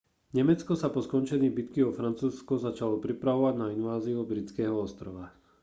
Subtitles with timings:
[0.35, 5.25] nemecko sa po skončení bitky o francúzsko začalo pripravovať na inváziu britského ostrova